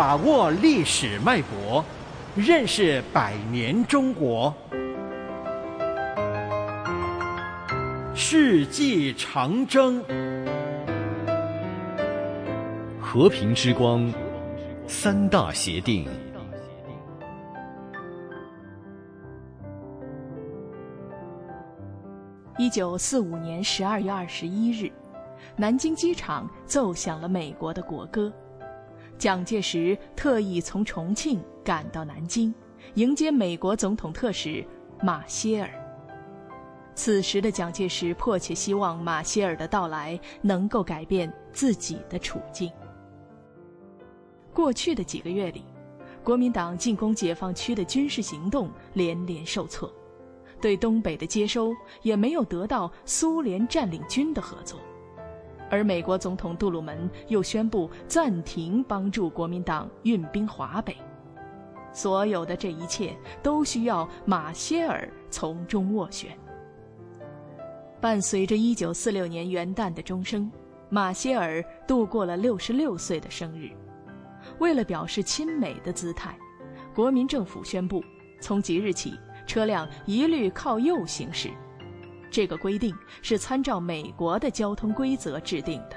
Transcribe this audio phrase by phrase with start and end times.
[0.00, 1.84] 把握历史脉搏，
[2.34, 4.50] 认识百年中国。
[8.14, 10.02] 世纪长征，
[12.98, 14.10] 和平之光，
[14.86, 16.08] 三大协定。
[22.56, 24.90] 一九四五年十二月二十一日，
[25.56, 28.32] 南京机场奏响了美国的国歌。
[29.20, 32.54] 蒋介石特意从重庆赶到南京，
[32.94, 34.66] 迎接美国总统特使
[35.02, 35.70] 马歇尔。
[36.94, 42.72] 此时的蒋介石迫切希望马歇尔的到来能够改变自己的处境。
[44.54, 45.66] 过去的几个月里，
[46.24, 49.92] 国民党进攻解放区的军事行动连连受挫。
[50.62, 54.80] 对东北的接收也没有得到苏联占领军的合作，
[55.70, 60.96] 而美国总统杜鲁门又宣布暂停帮助国民党运兵华北，
[61.92, 66.36] 所有的这一切都需要马歇尔从中斡旋。
[68.00, 70.50] 伴随着1946年元旦的钟声，
[70.88, 73.70] 马歇尔度过了66岁的生日。
[74.58, 76.36] 为了表示亲美的姿态，
[76.94, 78.02] 国民政府宣布
[78.40, 79.14] 从即日起。
[79.46, 81.50] 车辆一律靠右行驶，
[82.30, 85.96] 这个规定是参照美国的交通规则制定的。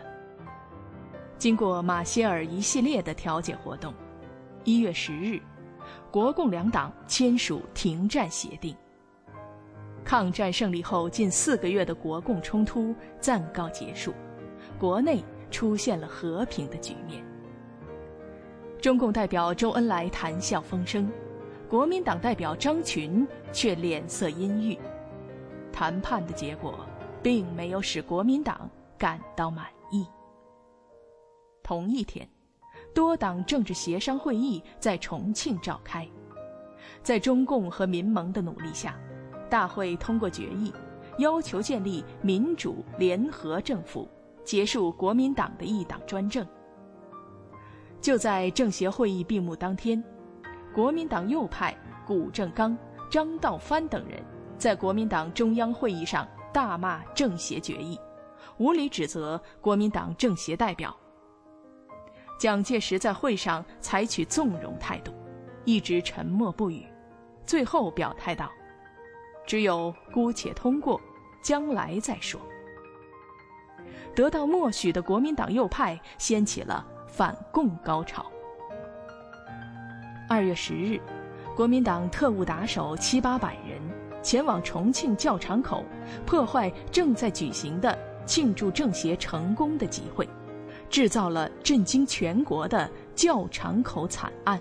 [1.38, 3.94] 经过马歇尔一系列的调解活动，
[4.64, 5.40] 一月十日，
[6.10, 8.76] 国共两党签署停战协定。
[10.04, 14.14] 抗战胜利后近四个月的国共冲突暂告结束，
[14.80, 17.24] 国内出现了和平的局面。
[18.82, 21.10] 中共代表周恩来谈笑风生。
[21.70, 24.78] 国民党代表张群却脸色阴郁，
[25.74, 26.86] 谈判的结果
[27.22, 30.08] 并没有使国民党感到满意。
[31.64, 32.26] 同一天，
[32.94, 36.08] 多党政治协商会议在重庆召开，
[37.02, 38.96] 在中共和民盟的努力下，
[39.50, 40.72] 大会通过决议，
[41.18, 44.08] 要求建立民主联合政府，
[44.44, 46.46] 结束国民党的一党专政。
[48.00, 50.02] 就在政协会议闭幕当天。
[50.74, 52.76] 国民党右派谷正刚、
[53.10, 54.24] 张道藩等人
[54.64, 58.00] 在国民党中央会议上大骂政协决议，
[58.56, 60.96] 无理指责国民党政协代表。
[62.40, 65.14] 蒋介石在会上采取纵容态度，
[65.66, 66.88] 一直沉默不语，
[67.46, 68.50] 最后表态道
[69.46, 70.98] ：“只有姑且通过，
[71.44, 72.40] 将来再说。”
[74.16, 78.26] 得到默许的国民党右派掀起了反共高潮。
[80.30, 81.02] 二月十日，
[81.54, 83.82] 国民党特务打手七八百人
[84.24, 85.84] 前往重庆教场口，
[86.26, 87.96] 破坏正在举行的
[88.26, 90.28] 庆祝政协成功的集会，
[90.90, 94.60] 制造了震惊全国的教场口惨案。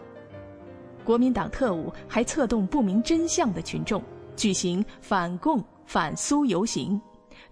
[1.05, 4.03] 国民党特务还策动不明真相的群众
[4.37, 7.01] 举行反共反苏游行，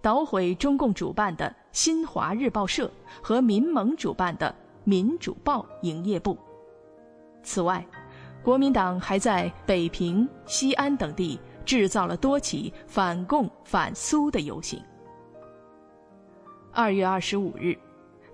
[0.03, 2.91] 捣毁中共主办的新华日报社
[3.22, 4.54] 和民盟主办的
[4.84, 6.37] 民主报营业部。
[7.43, 7.84] 此外，
[8.43, 11.38] 国民党还在北平、西安等地
[11.70, 14.82] 制造了多起反共反苏的游行。
[16.72, 17.78] 二月二十五日，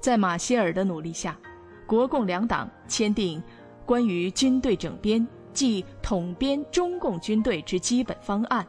[0.01, 1.39] 在马歇尔的努力下，
[1.87, 3.43] 国共两党签订
[3.85, 8.67] 关于军队整编即统编中共军队之基本方案。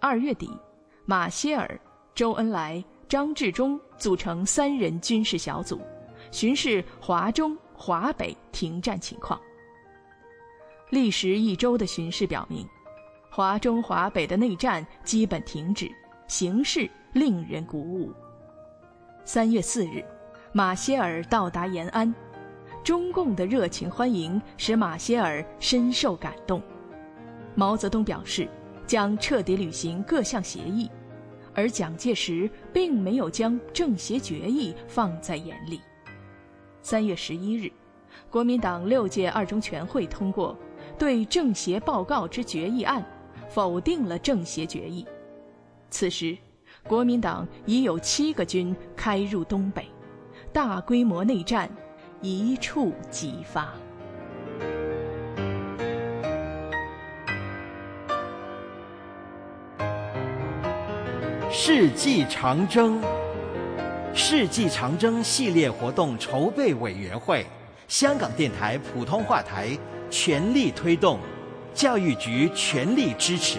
[0.00, 0.50] 二月底，
[1.04, 1.80] 马歇尔、
[2.16, 5.80] 周恩来、张治中组成三人军事小组，
[6.32, 9.40] 巡视华中、华北停战情况。
[10.90, 12.66] 历时一周的巡视表明，
[13.34, 15.90] 华中、华北的内战基本停止，
[16.26, 18.12] 形势令人鼓舞。
[19.24, 20.04] 三月四日，
[20.52, 22.14] 马歇尔到达延安，
[22.84, 26.60] 中共的热情欢迎使马歇尔深受感动。
[27.54, 28.46] 毛泽东表示
[28.86, 30.90] 将彻底履行各项协议，
[31.54, 35.80] 而蒋介石并没有将政协决议放在眼里。
[36.82, 37.72] 三月十一日，
[38.28, 40.54] 国民党六届二中全会通过。
[40.98, 43.02] 对政协报告之决议案，
[43.52, 45.06] 否定了政协决议。
[45.90, 46.36] 此时，
[46.88, 49.86] 国民党已有七个军开入东北，
[50.52, 51.70] 大规模内战
[52.20, 53.74] 一触即发。
[61.50, 63.02] 世纪长征，
[64.14, 67.44] 世纪长征系列活动筹备委员会，
[67.86, 69.76] 香港电台普通话台。
[70.14, 71.18] 全力推动，
[71.74, 73.58] 教育局全力支持。